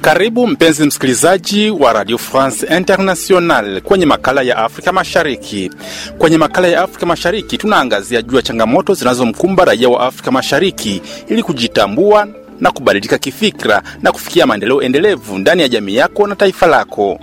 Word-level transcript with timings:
Karibu 0.00 0.46
mpenzi 0.46 0.86
msikilizaji 0.86 1.70
wa 1.70 1.92
Radio 1.92 2.18
France 2.18 2.66
International 2.76 3.80
kwenye 3.80 4.06
makala 4.06 4.42
ya 4.42 4.56
Afrika 4.58 4.92
Mashariki. 4.92 5.70
Kwenye 6.18 6.38
makala 6.38 6.68
ya 6.68 6.80
Afrika 6.82 7.06
Mashariki 7.06 7.58
tunaangazia 7.58 8.22
juu 8.22 8.36
ya 8.36 8.42
changamoto 8.42 8.94
zinazomkumba 8.94 9.64
raia 9.64 9.88
wa 9.88 10.00
Afrika 10.06 10.30
Mashariki 10.30 11.02
ili 11.28 11.42
kujitambua 11.42 12.28
na 12.60 12.70
kubadilika 12.70 13.18
kifikra 13.18 13.82
na 14.02 14.12
kufikia 14.12 14.46
maendeleo 14.46 14.82
endelevu 14.82 15.38
ndani 15.38 15.62
ya 15.62 15.68
jamii 15.68 15.94
yako 15.96 16.26
na 16.26 16.36
taifa 16.36 16.66
lako. 16.66 17.18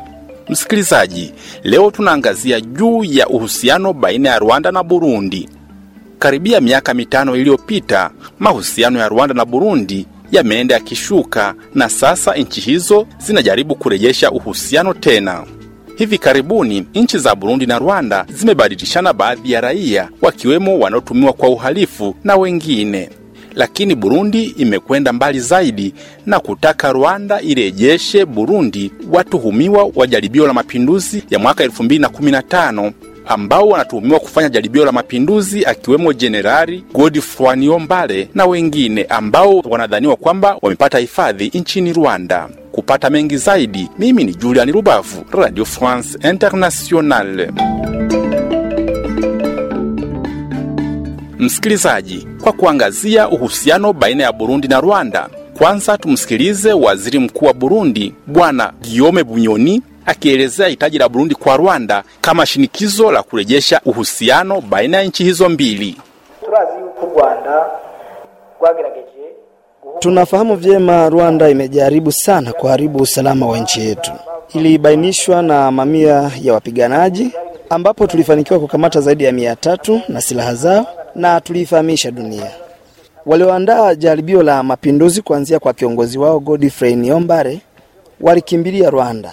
Msikilizaji, 0.50 1.34
leo 1.64 1.92
tunaangazia 1.92 2.62
juu 2.62 3.04
ya 3.04 3.28
uhusiano 3.28 3.94
baina 3.94 4.30
ya 4.30 4.40
Rwanda 4.40 4.72
na 4.72 4.84
Burundi. 4.84 5.50
Karibia 6.20 6.62
miaka 6.62 6.94
mitano 6.94 7.36
iliyopita, 7.36 8.12
mahusiano 8.40 9.00
ya 9.00 9.08
Rwanda 9.10 9.36
na 9.36 9.46
Burundi 9.46 10.06
yameenda 10.32 10.76
yakishuka 10.76 11.56
na 11.76 11.90
sasa 11.90 12.36
nchi 12.36 12.62
hizo 12.62 13.08
zinajaribu 13.18 13.76
kurejesha 13.76 14.32
uhusiano 14.32 14.94
tena. 14.94 15.44
Hivi 15.96 16.18
karibuni 16.18 16.86
nchi 16.96 17.18
za 17.18 17.36
Burundi 17.36 17.66
na 17.66 17.80
Rwanda 17.80 18.26
zimebadilishana 18.34 19.14
baadhi 19.14 19.52
ya 19.52 19.62
raia, 19.62 20.10
wakiwemo 20.22 20.80
wanaotumiwa 20.80 21.34
kwa 21.34 21.50
uhalifu 21.50 22.16
na 22.24 22.36
wengine. 22.36 23.10
Lakini 23.60 23.96
Burundi 23.96 24.44
imekwenda 24.44 25.14
mbali 25.14 25.40
zaidi 25.40 25.94
na 26.26 26.40
kutaka 26.40 26.92
Rwanda 26.92 27.42
irejeshe 27.42 28.26
Burundi 28.26 28.92
watuhumiwa 29.12 29.92
wa 29.96 30.08
jaribio 30.08 30.48
la 30.48 30.54
mapinduzi 30.54 31.24
ya 31.30 31.40
mwaka 31.40 31.66
2015 31.66 32.92
ambao 33.26 33.68
wanatuhumiwa 33.68 34.20
kufanya 34.20 34.50
jaribio 34.50 34.86
la 34.86 34.92
mapinduzi 34.92 35.66
akiwemo 35.66 36.14
Jenerali 36.14 36.84
Godfroid 36.94 37.60
Niyombare 37.60 38.30
na 38.36 38.46
wengine 38.46 39.04
ambao 39.04 39.60
wanadhaniwa 39.60 40.16
kwamba 40.16 40.58
wamepata 40.62 40.98
hifadhi 40.98 41.52
nchini 41.54 41.94
Rwanda. 41.94 42.50
Kupata 42.72 43.10
mengi 43.10 43.38
zaidi, 43.38 43.90
mimi 43.98 44.24
ni 44.24 44.34
Julian 44.36 44.72
Rubavu, 44.72 45.26
Radio 45.32 45.66
France 45.66 46.30
Internationale. 46.30 47.52
Msikilizaji, 51.40 52.28
kwa 52.50 52.58
kuangazia 52.58 53.30
uhusiano 53.30 53.94
baina 53.94 54.24
ya 54.24 54.32
Burundi 54.32 54.68
na 54.68 54.82
Rwanda, 54.82 55.30
kwanza 55.58 55.98
tumsikilize 55.98 56.74
Waziri 56.74 57.20
Mkuu 57.20 57.46
wa 57.46 57.54
Burundi 57.54 58.14
Bwana 58.28 58.74
Guillaume 58.82 59.24
Bunyoni 59.24 59.82
akielezea 60.06 60.68
hitaji 60.68 60.98
la 60.98 61.10
Burundi 61.10 61.36
kwa 61.36 61.58
Rwanda 61.58 62.04
kama 62.22 62.46
shinikizo 62.46 63.12
la 63.12 63.24
kurejesha 63.24 63.82
uhusiano 63.86 64.62
baina 64.62 64.98
ya 64.98 65.04
nchi 65.04 65.24
hizo 65.24 65.50
mbili. 65.50 65.98
Tunafahamu 70.00 70.56
vyema 70.56 71.10
Rwanda 71.10 71.50
imejaribu 71.50 72.12
sana 72.12 72.54
kuharibu 72.54 73.00
usalama 73.02 73.48
wa 73.48 73.60
nchi 73.60 73.82
yetu. 73.82 74.12
Ilibainishwa 74.54 75.42
na 75.42 75.72
mamia 75.72 76.32
ya 76.42 76.54
wapiganaji, 76.54 77.32
ambapo 77.70 78.08
tulifanikiwa 78.08 78.60
kukamata 78.60 79.02
zaidi 79.02 79.24
ya 79.24 79.32
mia 79.32 79.56
tatu 79.56 80.02
na 80.08 80.22
silaha 80.22 80.56
zao 80.56 80.88
na 81.20 81.42
tuliifahamisha 81.42 82.12
dunia. 82.12 82.52
Walioandaa 83.26 83.96
jaribio 83.96 84.44
la 84.44 84.64
mapinduzi 84.64 85.22
kuanzia 85.22 85.60
kwa 85.60 85.74
kiongozi 85.74 86.18
wao 86.18 86.40
Godfrey 86.40 86.96
Niyombare 86.96 87.62
walikimbilia 88.22 88.90
Rwanda 88.90 89.32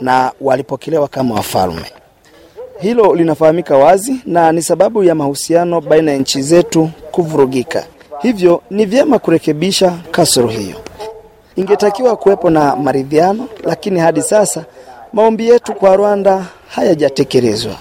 na 0.00 0.32
walipokelewa 0.40 1.08
kama 1.08 1.34
wafalme. 1.34 1.84
Hilo 2.80 3.14
linafahamika 3.14 3.76
wazi 3.76 4.14
na 4.26 4.52
ni 4.52 4.62
sababu 4.62 5.04
ya 5.04 5.14
mahusiano 5.14 5.80
baina 5.80 6.12
ya 6.12 6.18
nchi 6.18 6.42
zetu 6.42 6.90
kuvurugika. 7.10 7.86
Hivyo 8.22 8.62
ni 8.70 8.86
vyema 8.86 9.18
kurekebisha 9.18 9.98
kasoro 10.10 10.48
hiyo. 10.48 10.76
Ingetakiwa 11.56 12.16
kuwepo 12.16 12.50
na 12.50 12.76
maridhiano, 12.76 13.48
lakini 13.64 14.00
hadi 14.00 14.22
sasa 14.22 14.64
maombi 15.12 15.48
yetu 15.48 15.74
kwa 15.74 15.96
Rwanda 15.96 16.44
hayajatekelezwa. 16.68 17.74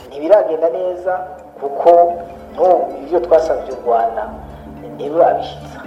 Ibyo 3.08 3.20
twasabye 3.26 3.72
u 3.76 3.80
rwanda 3.86 4.24
ntirurabishyitsa 4.96 5.80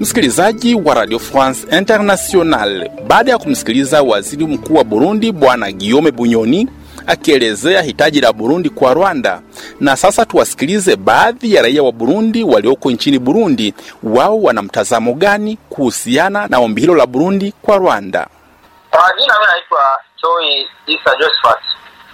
Msikilizaji 0.00 0.74
wa 0.74 0.94
Radio 0.94 1.18
France 1.18 1.76
International, 1.78 2.90
baada 3.06 3.30
ya 3.32 3.38
kumsikiliza 3.38 4.02
waziri 4.02 4.46
mkuu 4.46 4.74
wa 4.74 4.84
Burundi 4.84 5.32
Bwana 5.32 5.72
Guillaume 5.72 6.10
Bunyoni 6.10 6.68
akielezea 7.06 7.82
hitaji 7.82 8.20
la 8.20 8.32
Burundi 8.32 8.70
kwa 8.70 8.94
Rwanda, 8.94 9.40
na 9.80 9.96
sasa 9.96 10.24
tuwasikilize 10.26 10.96
baadhi 10.96 11.54
ya 11.54 11.62
raia 11.62 11.82
wa 11.82 11.92
Burundi 11.92 12.42
walioko 12.44 12.90
nchini 12.90 13.18
Burundi, 13.18 13.74
wao 14.02 14.42
wana 14.42 14.62
mtazamo 14.62 15.12
gani 15.14 15.58
kuhusiana 15.68 16.46
na 16.48 16.58
ombi 16.58 16.80
hilo 16.80 16.94
la 16.94 17.06
Burundi 17.06 17.52
kwa 17.62 17.76
Rwanda. 17.76 18.26
Kwa 18.90 19.00
jina 19.20 19.34
mimi 19.34 19.52
naitwa 19.52 19.80
Choi 20.16 20.68
Isa 20.86 21.10
Josephat. 21.18 21.58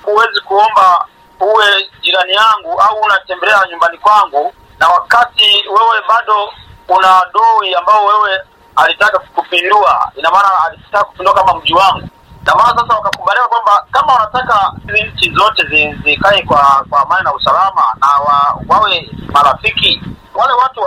Huwezi 0.03 0.41
kuomba 0.41 1.07
uwe 1.41 1.91
jirani 2.01 2.33
yangu 2.35 2.81
au 2.81 2.97
unatembelea 3.01 3.63
nyumbani 3.71 3.99
kwangu, 3.99 4.55
na 4.79 4.89
wakati 4.89 5.65
wewe 5.69 6.03
bado 6.09 6.53
una 6.89 7.23
doi 7.33 7.75
ambao 7.75 8.05
wewe 8.07 8.41
alitaka 8.77 9.19
kupindua, 9.19 10.13
ina 10.17 10.31
maana 10.31 10.49
alitaka 10.67 11.05
kupindua 11.05 11.35
kama 11.35 11.55
mji 11.55 11.75
wangu, 11.75 12.09
na 12.47 12.55
maana 12.55 12.81
sasa 12.81 12.95
wakakubaliwa 12.95 13.49
kwamba 13.49 13.87
kama 13.93 14.13
wanataka 14.13 14.73
hizi 14.87 15.03
nchi 15.03 15.31
zote 15.31 15.67
zi- 15.67 15.95
zikae 16.05 16.43
kwa 16.43 16.85
kwa 16.91 17.01
amani 17.03 17.25
na 17.25 17.35
usalama 17.35 17.83
na 18.01 18.07
wa, 18.25 18.59
wawe 18.69 19.11
marafiki, 19.33 20.03
wale 20.35 20.53
watu 20.53 20.81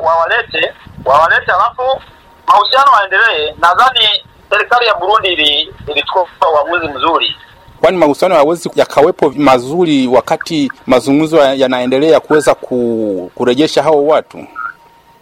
wawalete 0.00 0.74
wa, 1.04 1.12
wa 1.12 1.18
wawalete, 1.18 1.52
alafu 1.52 2.02
mahusiano 2.46 2.92
waendelee 2.92 3.54
Nadhani 3.58 4.24
serikali 4.50 4.86
ya 4.86 4.94
Burundi 4.94 5.28
ili 5.28 5.74
ilichukua 5.86 6.26
uamuzi 6.54 6.88
mzuri. 6.88 7.36
Kwani 7.80 7.96
mahusiano 7.96 8.34
hayawezi 8.34 8.70
yakawepo 8.74 9.32
mazuri 9.36 10.06
wakati 10.06 10.72
mazungumzo 10.86 11.36
ya- 11.36 11.54
yanaendelea 11.54 12.20
kuweza 12.20 12.54
ku, 12.54 13.30
kurejesha 13.34 13.82
hao 13.82 14.06
watu? 14.06 14.46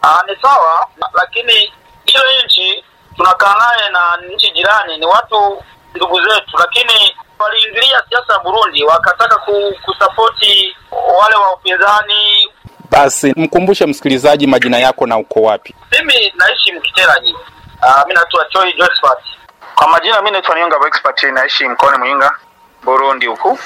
Aa, 0.03 0.23
ni 0.29 0.37
sawa, 0.43 0.87
lakini 1.15 1.53
hiyo 2.05 2.23
nchi 2.45 2.85
tunakaa 3.17 3.55
naye 3.55 3.91
na 3.91 4.29
nchi 4.35 4.51
jirani 4.53 4.99
ni 4.99 5.07
watu 5.07 5.63
ndugu 5.95 6.21
zetu, 6.21 6.57
lakini 6.59 7.17
waliingilia 7.39 8.03
siasa 8.09 8.33
ya 8.33 8.39
Burundi 8.39 8.85
wakataka 8.85 9.39
kusapoti 9.85 10.77
wale 11.21 11.35
wa 11.37 11.53
upinzani. 11.55 12.49
Basi 12.91 13.33
mkumbushe 13.37 13.87
msikilizaji 13.87 14.47
majina 14.47 14.79
yako 14.79 15.07
na 15.07 15.19
uko 15.19 15.43
wapi? 15.43 15.75
Mimi 15.93 16.33
naishi 16.37 16.73
Mkiteraji. 16.73 17.33
Uh, 17.83 18.07
mi 18.09 18.15
naitwa 18.15 18.45
Choi 18.45 18.73
Josephat. 18.73 19.19
Kwa 19.75 19.89
majina 19.89 20.23
mi 20.23 20.31
naitwa 20.31 20.55
Nionga 20.55 20.77
Expert, 20.87 21.23
naishi 21.23 21.69
mkoani 21.69 21.99
Muyinga, 21.99 22.31
Burundi 22.85 23.27
huku. 23.27 23.59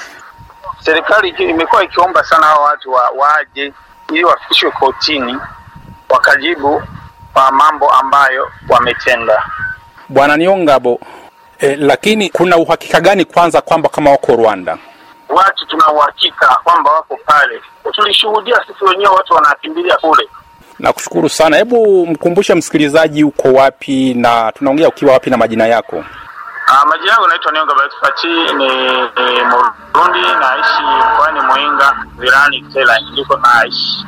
Serikali 0.79 1.29
imekuwa 1.29 1.83
ikiomba 1.83 2.23
sana 2.23 2.45
hao 2.45 2.63
watu 2.63 2.91
wa, 2.91 3.09
waje 3.09 3.73
ili 4.09 4.23
wafikishwe 4.23 4.71
kotini 4.71 5.37
wakajibu 6.09 6.83
kwa 7.33 7.51
mambo 7.51 7.89
ambayo 7.91 8.51
wametenda. 8.69 9.43
Bwana 10.09 10.37
Niongabo, 10.37 10.99
eh, 11.59 11.75
lakini 11.79 12.29
kuna 12.29 12.57
uhakika 12.57 13.01
gani 13.01 13.25
kwanza 13.25 13.61
kwamba 13.61 13.89
kama 13.89 14.11
wako 14.11 14.35
Rwanda? 14.35 14.77
Watu 15.29 15.65
tuna 15.67 15.87
uhakika 15.91 16.57
kwamba 16.63 16.91
wako 16.91 17.19
pale, 17.25 17.61
tulishuhudia 17.91 18.61
sisi 18.67 18.83
wenyewe, 18.85 19.11
watu 19.15 19.33
wanakimbilia 19.33 19.97
kule. 19.97 20.29
Nakushukuru 20.79 21.29
sana. 21.29 21.57
Hebu 21.57 22.05
mkumbushe 22.07 22.55
msikilizaji 22.55 23.23
uko 23.23 23.47
wapi 23.53 24.13
na 24.13 24.51
tunaongea 24.51 24.87
ukiwa 24.87 25.13
wapi 25.13 25.29
na 25.29 25.37
majina 25.37 25.67
yako. 25.67 26.03
Uh, 26.67 26.83
maji 26.89 27.07
yangu 27.07 27.27
naitwa 27.27 27.51
Nionga 27.51 27.73
Expert, 27.85 28.23
ni, 28.23 28.67
ni 28.67 29.41
Murundi, 29.45 30.19
naishi 30.39 30.83
mkoani 31.13 31.41
Muyinga, 31.41 31.95
Virani 32.17 32.61
Kitela, 32.61 32.99
ndiko 33.11 33.37
naishi. 33.37 34.05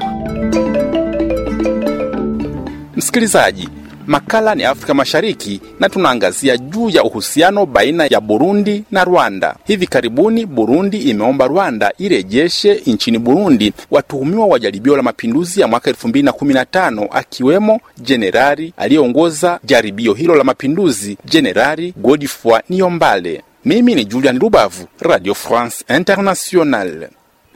Msikilizaji, 2.96 3.70
makala 4.08 4.56
ni 4.56 4.64
Afrika 4.64 4.94
Mashariki 4.94 5.62
na 5.80 5.90
tunaangazia 5.90 6.58
juu 6.58 6.90
ya 6.90 7.04
uhusiano 7.04 7.66
baina 7.66 8.06
ya 8.06 8.22
Burundi 8.22 8.84
na 8.92 9.04
Rwanda. 9.04 9.56
Hivi 9.66 9.88
karibuni 9.88 10.46
Burundi 10.46 10.98
imeomba 10.98 11.48
Rwanda 11.48 11.92
irejeshe 11.98 12.82
nchini 12.86 13.20
Burundi 13.20 13.74
watuhumiwa 13.92 14.46
wa 14.46 14.60
jaribio 14.60 14.98
la 14.98 15.04
mapinduzi 15.04 15.62
ya 15.62 15.68
mwaka 15.68 15.92
2015 15.92 17.08
akiwemo 17.12 17.80
jenerali 17.98 18.74
aliyeongoza 18.78 19.60
jaribio 19.64 20.14
hilo 20.14 20.36
la 20.36 20.44
mapinduzi, 20.44 21.18
Jenerali 21.26 21.94
Godfroid 21.98 22.62
Niyombare. 22.70 23.42
Mimi 23.66 23.96
ni 23.96 24.06
Julian 24.06 24.40
Rubavu, 24.40 24.88
Radio 25.00 25.34
France 25.36 25.86
Internationale. 25.98 27.10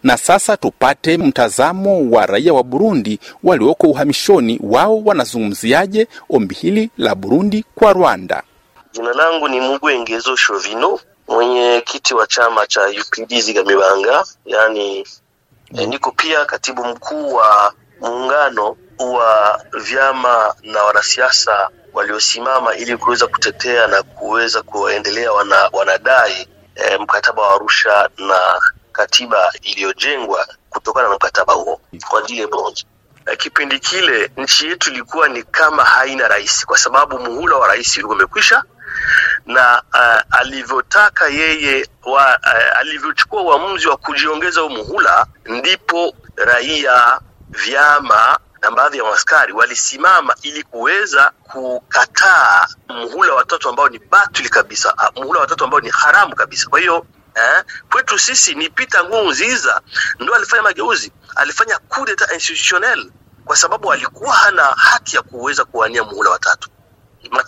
Na 0.03 0.17
sasa 0.17 0.57
tupate 0.57 1.17
mtazamo 1.17 2.09
wa 2.11 2.25
raia 2.25 2.53
wa 2.53 2.63
Burundi 2.63 3.19
walioko 3.43 3.87
uhamishoni. 3.87 4.59
Wao 4.63 5.01
wanazungumziaje 5.05 6.07
ombi 6.29 6.55
hili 6.55 6.89
la 6.97 7.15
Burundi 7.15 7.65
kwa 7.75 7.93
Rwanda? 7.93 8.43
Jina 8.91 9.13
langu 9.13 9.47
ni 9.47 9.59
Mugwengezo 9.61 10.35
Shovino, 10.35 10.99
mwenyekiti 11.27 12.13
wa 12.13 12.27
chama 12.27 12.67
cha 12.67 12.81
UPD 12.87 13.41
Zigamibanga, 13.41 14.23
yani 14.45 15.05
eh, 15.77 15.87
niko 15.87 16.11
pia 16.11 16.45
katibu 16.45 16.85
mkuu 16.85 17.33
wa 17.33 17.73
muungano 18.01 18.75
wa 18.99 19.61
vyama 19.81 20.55
na 20.63 20.83
wanasiasa 20.83 21.69
waliosimama 21.93 22.75
ili 22.75 22.97
kuweza 22.97 23.27
kutetea 23.27 23.87
na 23.87 24.03
kuweza 24.03 24.61
kuendelea 24.61 25.31
wana, 25.31 25.69
wanadai 25.73 26.47
e, 26.75 26.97
mkataba 26.97 27.41
wa 27.41 27.55
Arusha 27.55 28.09
na 28.17 28.39
katiba 28.99 29.51
iliyojengwa 29.61 30.47
kutokana 30.69 31.09
na 31.09 31.15
mkataba 31.15 31.53
huo 31.53 31.81
kwa 32.09 32.19
ajili 32.19 32.47
Burundi. 32.47 32.85
Eh, 33.25 33.37
Kipindi 33.37 33.79
kile 33.79 34.31
nchi 34.37 34.67
yetu 34.67 34.89
ilikuwa 34.91 35.27
ni 35.29 35.43
kama 35.43 35.83
haina 35.83 36.27
rais, 36.27 36.65
kwa 36.65 36.77
sababu 36.77 37.19
muhula 37.19 37.55
wa 37.57 37.67
rais 37.67 37.93
ulikuwa 37.97 38.15
umekwisha 38.15 38.63
na 39.45 39.81
uh, 39.93 40.39
alivyotaka 40.39 41.27
yeye 41.27 41.87
wa, 42.05 42.39
uh, 42.43 42.77
alivyochukua 42.79 43.41
uamuzi 43.41 43.87
wa 43.87 43.97
kujiongeza 43.97 44.61
huu 44.61 44.69
muhula, 44.69 45.25
ndipo 45.45 46.13
raia, 46.35 47.19
vyama 47.49 48.39
na 48.61 48.71
baadhi 48.71 48.97
ya 48.97 49.03
waskari 49.03 49.53
walisimama 49.53 50.35
ili 50.41 50.63
kuweza 50.63 51.31
kukataa 51.43 52.67
muhula 52.89 53.33
watatu 53.33 53.69
ambao 53.69 53.89
ni 53.89 53.99
batili 53.99 54.49
kabisa, 54.49 54.93
ah, 54.97 55.11
muhula 55.15 55.39
watatu 55.39 55.63
ambao 55.63 55.79
ni 55.79 55.89
haramu 55.89 56.35
kabisa. 56.35 56.69
Kwa 56.69 56.79
hiyo 56.79 57.05
eh, 57.35 57.63
kwetu 57.91 58.19
sisi 58.19 58.55
ni 58.55 58.69
Peter 58.69 59.03
Nkurunziza 59.03 59.81
ndo 60.19 60.35
alifanya 60.35 60.63
mageuzi, 60.63 61.11
alifanya 61.35 61.77
coup 61.79 62.05
d'etat 62.07 62.31
institutionnel 62.33 63.11
kwa 63.45 63.55
sababu 63.55 63.91
alikuwa 63.93 64.33
hana 64.35 64.63
haki 64.63 65.15
ya 65.15 65.21
kuweza 65.21 65.65
kuwania 65.65 66.03
muhula 66.03 66.29
watatu 66.29 66.69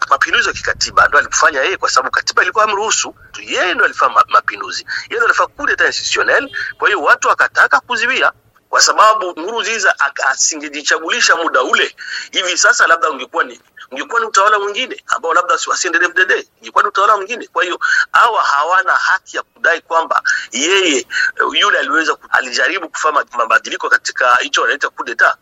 mapinduzi 0.09 0.47
ya 0.47 0.53
kikatiba 0.53 1.07
ndo 1.07 1.17
alifanya 1.17 1.61
yeye, 1.61 1.77
kwa 1.77 1.89
sababu 1.89 2.11
katiba 2.11 2.43
ilikuwa 2.43 2.63
amruhusu 2.63 3.15
yeye 3.41 3.73
ndo 3.73 3.85
alifanya 3.85 4.23
mapinduzi, 4.29 4.85
yeye 5.09 5.17
ndo 5.19 5.25
alifanya 5.25 5.47
coup 5.55 5.67
d'etat 5.67 5.87
institutionnel. 5.87 6.49
Kwa 6.77 6.87
hiyo 6.87 7.01
watu 7.01 7.27
wakataka 7.27 7.79
kuziwia, 7.79 8.31
kwa 8.69 8.81
sababu 8.81 9.29
Nkurunziza 9.31 9.95
asingejichagulisha 10.29 11.35
muda 11.35 11.61
ule, 11.63 11.95
hivi 12.31 12.57
sasa 12.57 12.87
labda 12.87 13.09
ungekuwa 13.09 13.43
ni 13.43 13.61
ungekuwa 13.91 14.19
ni 14.21 14.25
utawala 14.27 14.59
mwingine 14.59 15.03
ambao 15.07 15.33
labda 15.33 15.57
si- 15.57 15.69
wasiendelee 15.69 16.07
Mdede, 16.07 16.47
ingekuwa 16.61 16.83
ni 16.83 16.89
utawala 16.89 17.17
mwingine. 17.17 17.47
Kwa 17.47 17.63
hiyo 17.63 17.79
hawa 18.11 18.43
hawana 18.43 18.91
haki 18.95 19.37
ya 19.37 19.43
kudai 19.43 19.81
kwamba 19.81 20.23
yeye 20.51 20.97
eh, 20.97 21.05
yule 21.61 21.79
aliweza 21.79 22.17
alijaribu 22.29 22.89
kufanya 22.89 23.25
mabadiliko 23.37 23.89
katika 23.89 24.35
hicho 24.35 24.61
wanaita 24.61 24.89
kudeta. 24.89 25.37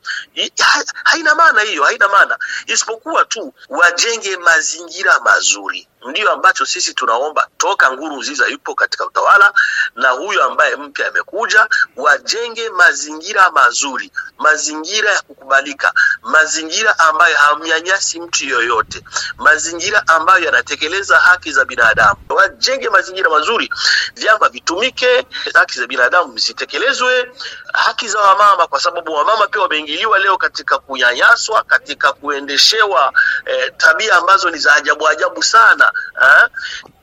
ha- 0.60 0.84
Haina 1.04 1.36
maana 1.36 1.62
hiyo, 1.62 1.84
haina 1.84 2.07
maana 2.07 2.38
isipokuwa 2.68 3.25
tu 3.25 3.54
wajenge 3.69 4.38
mazingira 4.38 5.19
mazuri 5.19 5.88
ndio 6.07 6.31
ambacho 6.31 6.66
sisi 6.66 6.94
tunaomba 6.94 7.48
toka 7.57 7.90
Nkurunziza 7.90 8.48
yupo 8.48 8.75
katika 8.75 9.06
utawala 9.06 9.54
na 9.96 10.10
huyo 10.10 10.44
ambaye 10.44 10.75
mpya 10.75 11.07
amekuja, 11.07 11.68
wajenge 11.96 12.69
mazingira 12.69 13.51
mazuri, 13.51 14.12
mazingira 14.38 15.12
ya 15.13 15.22
kukubalika, 15.22 15.94
mazingira 16.22 17.00
ambayo 17.00 17.38
hamnyanyasi 17.38 18.19
mtu 18.19 18.46
yoyote, 18.46 19.04
mazingira 19.38 20.07
ambayo 20.07 20.46
yanatekeleza 20.46 21.19
haki 21.19 21.51
za 21.51 21.66
binadamu. 21.66 22.19
Wajenge 22.30 22.90
mazingira 22.90 23.30
mazuri, 23.30 23.69
vyama 24.16 24.50
vitumike, 24.50 25.25
haki 25.54 25.80
za 25.80 25.88
binadamu 25.88 26.38
zitekelezwe, 26.38 27.31
haki 27.74 28.07
za 28.07 28.19
wamama, 28.19 28.68
kwa 28.68 28.80
sababu 28.80 29.12
wamama 29.13 29.48
pia 29.48 29.62
wameingiliwa 29.62 30.19
leo 30.19 30.38
katika 30.38 30.80
kunyanyaswa, 30.80 31.63
katika 31.63 32.13
kuendeshewa 32.13 33.13
eh, 33.45 33.71
tabia 33.77 34.13
ambazo 34.18 34.50
ni 34.50 34.57
za 34.57 34.75
ajabu 34.75 35.07
ajabu 35.07 35.44
sana 35.44 35.92
eh? 36.21 36.50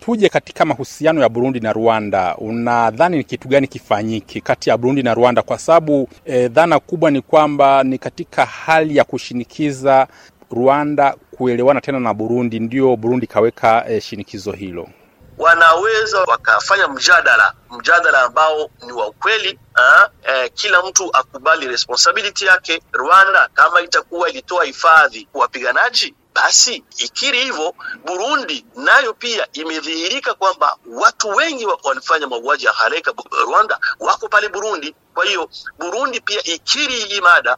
Tuje 0.05 0.29
katika 0.29 0.65
mahusiano 0.65 1.21
ya 1.23 1.29
Burundi 1.29 1.61
na 1.61 1.73
Rwanda, 1.73 2.37
unadhani 2.37 3.17
ni 3.17 3.25
kitu 3.25 3.49
gani 3.49 3.67
kifanyike 3.69 4.41
kati 4.41 4.71
ya 4.71 4.77
Burundi 4.77 5.03
na 5.03 5.15
Rwanda? 5.15 5.43
Kwa 5.43 5.59
sababu 5.59 6.09
eh, 6.25 6.51
dhana 6.51 6.79
kubwa 6.81 7.11
ni 7.11 7.21
kwamba 7.21 7.83
ni 7.85 7.99
katika 7.99 8.45
hali 8.47 8.97
ya 8.97 9.05
kushinikiza 9.05 10.07
Rwanda 10.51 11.15
kuelewana 11.37 11.81
tena 11.81 12.01
na 12.01 12.15
Burundi, 12.15 12.61
ndio 12.61 12.97
Burundi 12.97 13.27
kaweka 13.27 13.85
eh, 13.89 14.03
shinikizo 14.03 14.53
hilo. 14.53 14.89
Wanaweza 15.39 16.21
wakafanya 16.21 16.89
mjadala 16.89 17.55
mjadala 17.71 18.23
ambao 18.23 18.71
ni 18.87 18.93
wa 18.93 19.07
ukweli 19.09 19.59
ah, 19.75 20.09
eh, 20.23 20.51
kila 20.55 20.83
mtu 20.83 21.17
akubali 21.17 21.69
responsibility 21.69 22.45
yake. 22.47 22.83
Rwanda 22.93 23.49
kama 23.55 23.81
itakuwa 23.81 24.31
ilitoa 24.31 24.65
hifadhi 24.65 25.29
kwa 25.33 25.41
wapiganaji 25.41 26.15
basi 26.35 26.85
ikiri 26.99 27.41
hivyo. 27.45 27.75
Burundi 28.07 28.67
nayo 28.77 29.15
pia 29.15 29.47
imedhihirika 29.53 30.35
kwamba 30.35 30.77
watu 30.87 31.29
wengi 31.29 31.67
walifanya 31.85 32.27
mauaji 32.27 32.65
ya 32.67 32.73
hareka 32.73 33.13
Rwanda 33.47 33.79
wako 34.01 34.29
pale 34.29 34.49
Burundi. 34.49 34.95
Kwa 35.15 35.25
hiyo 35.25 35.51
Burundi 35.79 36.21
pia 36.21 36.43
ikiri 36.45 36.95
hii 36.95 37.21
mada. 37.21 37.57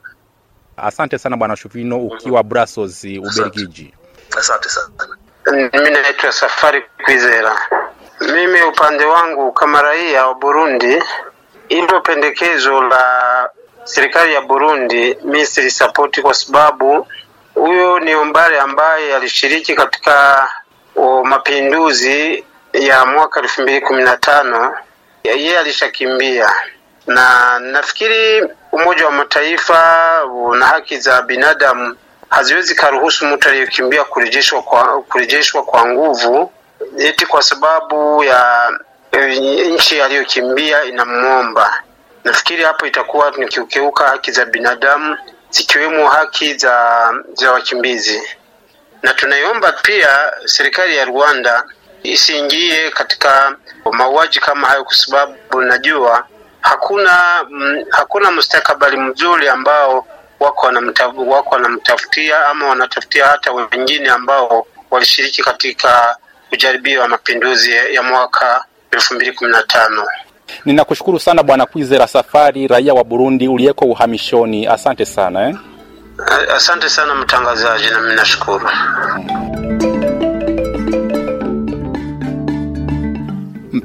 Asante 0.77 1.19
sana 1.19 1.37
Bwana 1.37 1.57
Shuvino, 1.57 1.99
ukiwa 2.07 2.43
Brussels, 2.43 3.05
Ubelgiji. 3.05 3.95
Asante 4.39 4.69
sana. 4.69 4.89
Mimi 5.53 5.91
naitwa 5.91 6.33
Safari 6.33 6.83
Kwizera. 7.05 7.57
Mimi 8.21 8.63
upande 8.63 9.05
wangu 9.05 9.53
kama 9.53 9.83
raia 9.83 10.27
wa 10.27 10.35
Burundi, 10.35 11.03
hilo 11.69 12.01
pendekezo 12.01 12.83
la 12.83 13.51
serikali 13.85 14.35
ya 14.35 14.41
Burundi 14.41 15.17
mi 15.25 15.47
silisapoti 15.47 16.23
kwa 16.23 16.35
sababu 16.35 17.07
huyo 17.55 18.01
ni 18.01 18.15
Ombare 18.15 18.61
ambaye 18.61 19.17
alishiriki 19.17 19.75
katika 19.75 20.49
mapinduzi 21.25 22.45
ya 22.73 23.07
mwaka 23.07 23.41
elfu 23.41 23.63
mbili 23.63 23.81
kumi 23.81 24.03
na 24.03 24.17
tano. 24.17 24.75
Yeye 25.25 25.59
alishakimbia 25.59 26.53
na 27.07 27.59
nafikiri 27.59 28.49
Umoja 28.73 29.07
wa 29.07 29.13
Mataifa 29.13 29.99
na 30.59 30.67
haki 30.67 30.99
za 30.99 31.23
binadamu 31.23 31.97
haziwezi 32.31 32.75
karuhusu 32.75 33.27
mtu 33.27 33.49
aliyekimbia 33.49 34.05
kurejeshwa 34.05 34.63
kwa 34.63 35.03
kurejeshwa 35.03 35.63
kwa 35.65 35.87
nguvu 35.87 36.53
eti 36.99 37.27
kwa 37.27 37.43
sababu 37.43 38.25
ya 38.25 38.71
e, 39.13 39.69
nchi 39.69 40.01
aliyokimbia 40.01 40.85
inamwomba. 40.85 41.83
Nafikiri 42.25 42.63
hapo 42.63 42.87
itakuwa 42.87 43.31
ni 43.31 43.49
kukiuka 43.49 44.09
haki 44.09 44.33
za 44.33 44.45
binadamu 44.45 45.19
zikiwemo 45.51 46.09
haki 46.09 46.55
za 46.55 47.13
za 47.33 47.53
wakimbizi, 47.53 48.23
na 49.03 49.15
tunaiomba 49.15 49.73
pia 49.73 50.33
serikali 50.45 50.97
ya 50.97 51.05
Rwanda 51.05 51.65
isiingie 52.03 52.91
katika 52.91 53.57
mauaji 53.93 54.41
kama 54.41 54.69
hayo, 54.69 54.85
kwa 54.85 54.95
sababu 54.95 55.61
najua 55.61 56.27
hakuna 56.61 57.45
mm, 57.51 57.85
hakuna 57.91 58.31
mustakabali 58.31 58.97
mzuri 58.97 59.49
ambao 59.49 60.07
wako 60.41 60.67
wanamtafu, 60.67 61.31
wako 61.31 61.55
wanamtafutia 61.55 62.47
ama 62.47 62.67
wanatafutia 62.69 63.27
hata 63.27 63.53
wengine 63.53 64.09
ambao 64.11 64.67
walishiriki 64.91 65.43
katika 65.43 66.17
ujaribio 66.53 67.01
wa 67.01 67.09
mapinduzi 67.09 67.71
ya 67.95 68.03
mwaka 68.03 68.65
elfu 68.91 69.15
mbili 69.15 69.33
kumi 69.33 69.51
na 69.51 69.63
tano. 69.63 70.07
Ninakushukuru 70.65 71.19
sana 71.21 71.43
Bwana 71.43 71.67
Kwizera 71.67 72.07
Safari, 72.07 72.67
raia 72.67 72.95
wa 72.95 73.05
Burundi 73.05 73.49
uliyeko 73.49 73.85
uhamishoni. 73.85 74.67
Asante 74.67 75.05
sana 75.05 75.49
eh? 75.49 75.57
Asante 76.57 76.89
sana 76.89 77.15
mtangazaji, 77.15 77.91
na 77.91 78.01
mimi 78.01 78.15
nashukuru. 78.15 78.69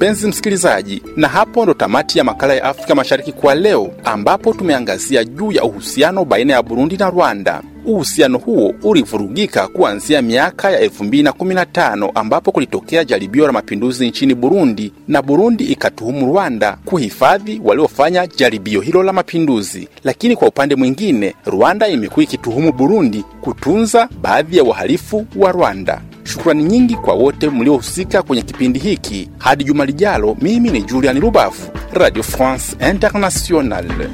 Mpenzi 0.04 0.28
msikilizaji, 0.28 1.04
na 1.16 1.28
hapo 1.28 1.64
ndo 1.64 1.74
tamati 1.74 2.18
ya 2.18 2.24
makala 2.24 2.54
ya 2.54 2.64
Afrika 2.64 2.96
Mashariki 2.96 3.32
kwa 3.32 3.56
leo, 3.56 3.92
ambapo 4.04 4.54
tumeangazia 4.54 5.24
juu 5.24 5.52
ya 5.52 5.64
uhusiano 5.64 6.26
baina 6.26 6.54
ya 6.54 6.64
Burundi 6.64 6.98
na 6.98 7.10
Rwanda. 7.10 7.62
Uhusiano 7.86 8.38
huo 8.38 8.74
ulivurugika 8.84 9.68
kuanzia 9.68 10.22
miaka 10.22 10.72
ya 10.72 10.86
2015 10.88 12.12
ambapo 12.16 12.52
kulitokea 12.52 13.04
jaribio 13.06 13.46
la 13.48 13.52
mapinduzi 13.54 14.08
nchini 14.08 14.36
Burundi 14.36 14.94
na 15.08 15.22
Burundi 15.22 15.64
ikatuhumu 15.64 16.26
Rwanda 16.34 16.78
kuhifadhi 16.86 17.62
waliofanya 17.64 18.28
jaribio 18.28 18.82
hilo 18.82 19.04
la 19.04 19.14
mapinduzi. 19.14 19.88
Lakini 20.04 20.36
kwa 20.36 20.48
upande 20.48 20.76
mwingine, 20.76 21.36
Rwanda 21.46 21.88
imekuwa 21.88 22.24
ikituhumu 22.24 22.72
Burundi 22.72 23.24
kutunza 23.42 24.10
baadhi 24.22 24.58
ya 24.58 24.64
wahalifu 24.64 25.26
wa 25.36 25.52
Rwanda. 25.52 26.02
Shukrani 26.24 26.64
nyingi 26.64 26.96
kwa 26.96 27.14
wote 27.14 27.50
mliohusika 27.50 28.24
kwenye 28.24 28.42
kipindi 28.42 28.80
hiki. 28.80 29.30
Hadi 29.38 29.64
juma 29.64 29.86
lijalo, 29.86 30.38
mimi 30.42 30.70
ni 30.72 30.82
Julian 30.82 31.20
Rubavu, 31.20 31.68
Radio 31.94 32.24
France 32.24 32.76
Internationale. 32.92 34.10